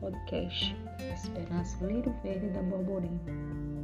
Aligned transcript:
podcast 0.00 0.74
Esperança 1.12 1.84
Lírio 1.84 2.14
Verde 2.22 2.48
da 2.48 2.62
Borborema. 2.62 3.20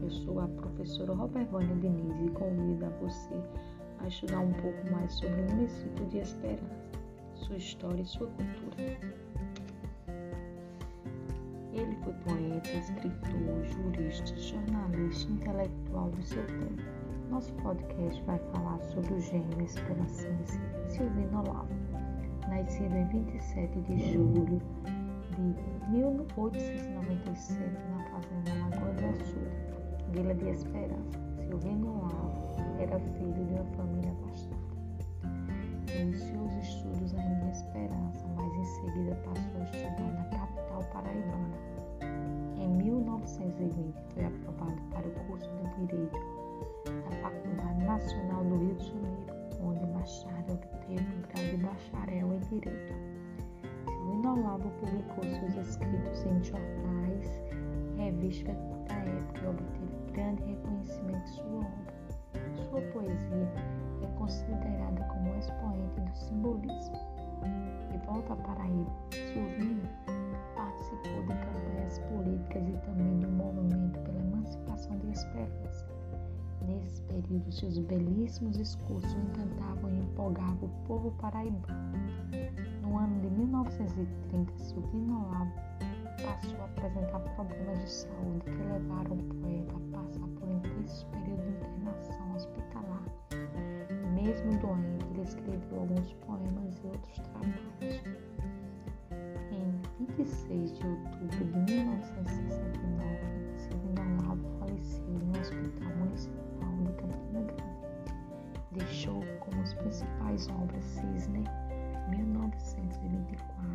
Eu 0.02 0.10
sou 0.10 0.40
a 0.40 0.48
professora 0.48 1.12
Robervânia 1.12 1.76
Diniz 1.76 2.16
e 2.26 2.30
convido 2.30 2.86
a 2.86 2.88
você 2.88 3.34
a 3.98 4.08
estudar 4.08 4.40
um 4.40 4.52
pouco 4.54 4.90
mais 4.90 5.12
sobre 5.12 5.42
o 5.42 5.50
município 5.50 6.06
de 6.06 6.18
Esperança, 6.18 6.64
sua 7.34 7.56
história 7.56 8.00
e 8.00 8.06
sua 8.06 8.28
cultura. 8.28 8.98
Ele 11.74 11.96
foi 12.02 12.14
poeta, 12.24 12.70
escritor, 12.70 13.64
jurista, 13.64 14.34
jornalista, 14.36 15.30
intelectual 15.32 16.08
do 16.12 16.22
seu 16.22 16.46
tempo. 16.46 16.82
Nosso 17.28 17.52
podcast 17.56 18.22
vai 18.22 18.38
falar 18.54 18.80
sobre 18.84 19.12
o 19.12 19.20
gênio 19.20 19.60
esperancense 19.62 20.58
Silvino 20.88 21.40
Olavo, 21.40 21.74
nascido 22.48 22.94
em 22.94 23.06
27 23.08 23.80
de 23.82 24.12
julho 24.12 24.62
1897 25.40 27.56
na 27.90 27.98
fazenda 28.10 28.52
Lagoa 28.60 28.92
do 28.92 29.06
Açude, 29.06 29.56
Vila 30.12 30.34
de 30.34 30.50
Esperança. 30.50 31.18
Silvino 31.48 32.02
Olavo 32.02 32.36
era 32.78 32.98
filho 32.98 33.32
de 33.32 33.54
uma 33.54 33.64
família 33.76 34.12
bastarda. 34.22 34.60
Iniciou 35.98 36.44
os 36.44 36.54
estudos 36.56 37.14
ainda 37.14 37.44
em 37.44 37.50
Esperança, 37.50 38.26
mas 38.36 38.52
em 38.54 38.64
seguida 38.64 39.14
passou 39.24 39.60
a 39.60 39.64
estudar 39.64 40.12
na 40.12 40.24
capital 40.24 40.84
paraibana. 40.92 41.56
Em 42.56 42.68
1920 42.68 43.94
foi 44.12 44.24
aprovado 44.24 44.80
para 44.90 45.08
o 45.08 45.12
curso 45.26 45.50
de 45.56 45.64
Direito 45.86 46.20
da 46.84 47.10
Faculdade 47.22 47.82
Nacional 47.84 48.44
do 48.44 48.56
Rio 48.58 48.74
de 48.74 48.84
Janeiro, 48.84 49.32
onde 49.62 49.86
mais 49.86 50.26
obteve 50.48 51.00
o 51.00 51.22
grau 51.28 51.44
de 51.46 51.56
bacharel 51.56 52.34
em 52.34 52.40
Direito. 52.40 52.94
Olavo 54.30 54.70
publicou 54.78 55.24
seus 55.24 55.66
escritos 55.66 56.24
em 56.24 56.40
jornais, 56.44 57.42
revistas 57.96 58.56
da 58.86 58.94
época 58.94 59.40
e 59.42 59.48
obteve 59.48 60.12
grande 60.12 60.44
reconhecimento 60.44 61.28
sua 61.30 61.58
obra. 61.58 61.94
Sua 62.54 62.80
poesia 62.92 63.52
é 64.02 64.06
considerada 64.16 65.02
como 65.06 65.36
expoente 65.36 66.00
do 66.00 66.16
simbolismo. 66.16 66.96
De 67.90 67.98
volta 68.06 68.34
à 68.34 68.36
Paraíba, 68.36 68.92
Silvino 69.10 69.82
participou 70.54 71.22
de 71.22 71.34
campanhas 71.34 71.98
políticas 71.98 72.68
e 72.68 72.86
também 72.86 73.18
do 73.18 73.28
movimento 73.30 73.98
pela 73.98 74.20
emancipação 74.20 74.96
de 74.98 75.10
Esperança. 75.10 75.88
Nesse 76.68 77.02
período, 77.02 77.50
seus 77.50 77.78
belíssimos 77.80 78.56
discursos 78.56 79.12
encantavam 79.12 79.90
e 79.90 79.98
empolgavam 79.98 80.68
o 80.68 80.86
povo 80.86 81.10
paraibano. 81.20 81.90
No 83.80 83.86
ano 83.86 83.94
de 83.94 84.02
1930, 84.02 84.58
Silvino 84.58 85.24
Olavo 85.24 85.52
passou 86.22 86.60
a 86.60 86.64
apresentar 86.66 87.20
problemas 87.34 87.78
de 87.78 87.90
saúde 87.90 88.44
que 88.44 88.50
levaram 88.50 89.16
o 89.16 89.24
poeta 89.40 89.74
a 89.74 89.80
passar 89.96 90.28
por 90.38 90.50
intenso 90.50 91.06
período 91.06 91.42
de 91.44 91.48
internação 91.48 92.34
hospitalar. 92.36 93.02
Mesmo 94.12 94.58
doente, 94.58 95.06
ele 95.14 95.22
escreveu 95.22 95.80
alguns 95.80 96.12
poemas 96.12 96.78
e 96.78 96.86
outros 96.88 97.18
trabalhos. 97.20 98.02
Em 99.50 99.80
26 100.04 100.78
de 100.78 100.86
outubro 100.86 101.28
de 101.28 101.72
1969, 101.72 103.16
Silvino 103.56 104.02
Olavo 104.24 104.44
faleceu 104.58 105.04
um 105.08 105.40
hospital 105.40 105.96
municipal 105.96 106.76
de 106.84 106.92
Campina 106.92 107.42
Grande. 107.44 107.64
Deixou 108.72 109.22
como 109.40 109.62
as 109.62 109.72
principais 109.72 110.48
obras 110.50 110.84
Cisne 110.84 111.44
1924, 112.10 113.69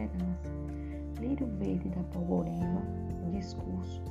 Esperança, 0.00 0.48
Lírio 1.20 1.46
Verde 1.58 1.90
da 1.90 2.02
Polvorema, 2.04 2.82
Discurso, 3.32 4.02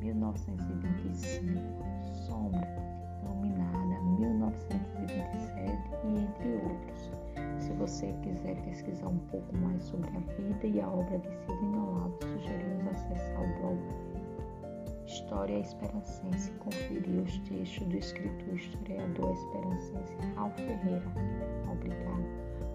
1925, 0.00 1.58
Sombra, 2.26 2.68
Iluminada, 3.22 4.00
1927 4.18 5.72
e 6.04 6.20
entre 6.20 6.54
outros. 6.64 7.10
Se 7.58 7.72
você 7.72 8.12
quiser 8.22 8.56
pesquisar 8.62 9.08
um 9.08 9.18
pouco 9.30 9.56
mais 9.56 9.82
sobre 9.84 10.10
a 10.10 10.20
vida 10.20 10.66
e 10.66 10.80
a 10.80 10.88
obra 10.88 11.18
de 11.18 11.30
Silvino 11.46 11.88
Olavo, 11.88 12.18
sugerimos 12.20 12.86
acessar 12.88 13.40
o 13.40 13.60
blog 13.60 13.78
História 15.06 15.58
Esperancense 15.60 16.50
conferiu 16.58 17.22
os 17.22 17.38
textos 17.40 17.86
do 17.88 17.96
escritor 17.96 18.54
historiador 18.54 19.32
esperancense 19.32 20.16
Raul 20.36 20.50
Ferreira. 20.50 21.02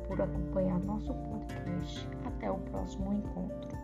Por 0.07 0.22
acompanhar 0.22 0.79
nosso 0.79 1.13
podcast. 1.13 2.09
Até 2.25 2.50
o 2.50 2.57
próximo 2.57 3.13
encontro. 3.13 3.78